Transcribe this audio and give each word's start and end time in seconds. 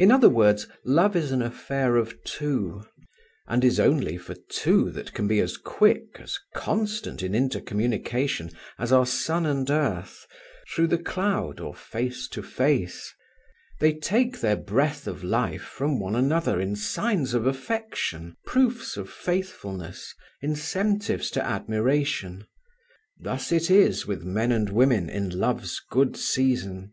In 0.00 0.10
other 0.10 0.28
words, 0.28 0.66
love 0.84 1.14
is 1.14 1.30
an 1.30 1.40
affair 1.40 1.94
of 1.94 2.24
two, 2.24 2.82
and 3.46 3.64
is 3.64 3.78
only 3.78 4.16
for 4.18 4.34
two 4.50 4.90
that 4.90 5.14
can 5.14 5.28
be 5.28 5.38
as 5.38 5.56
quick, 5.56 6.16
as 6.18 6.40
constant 6.56 7.22
in 7.22 7.36
intercommunication 7.36 8.50
as 8.80 8.90
are 8.90 9.06
sun 9.06 9.46
and 9.46 9.70
earth, 9.70 10.26
through 10.74 10.88
the 10.88 10.98
cloud 10.98 11.60
or 11.60 11.72
face 11.72 12.26
to 12.32 12.42
face. 12.42 13.14
They 13.78 13.92
take 13.92 14.40
their 14.40 14.56
breath 14.56 15.06
of 15.06 15.22
life 15.22 15.62
from 15.62 16.00
one 16.00 16.16
another 16.16 16.60
in 16.60 16.74
signs 16.74 17.32
of 17.32 17.46
affection, 17.46 18.34
proofs 18.46 18.96
of 18.96 19.08
faithfulness, 19.08 20.12
incentives 20.42 21.30
to 21.30 21.44
admiration. 21.46 22.44
Thus 23.20 23.52
it 23.52 23.70
is 23.70 24.04
with 24.04 24.24
men 24.24 24.50
and 24.50 24.68
women 24.70 25.08
in 25.08 25.30
love's 25.30 25.80
good 25.92 26.16
season. 26.16 26.92